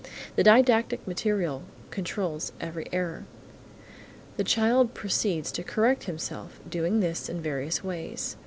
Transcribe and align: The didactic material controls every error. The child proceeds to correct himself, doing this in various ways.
The 0.35 0.41
didactic 0.41 1.07
material 1.07 1.61
controls 1.91 2.53
every 2.59 2.87
error. 2.91 3.25
The 4.37 4.43
child 4.43 4.95
proceeds 4.95 5.51
to 5.51 5.63
correct 5.63 6.05
himself, 6.05 6.59
doing 6.67 7.01
this 7.01 7.29
in 7.29 7.39
various 7.39 7.83
ways. 7.83 8.35